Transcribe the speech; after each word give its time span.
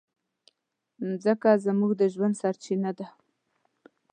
مځکه 1.07 1.51
زموږ 1.65 1.91
د 1.99 2.01
ژوند 2.13 2.35
سرچینه 2.41 2.91
ده. 2.97 3.07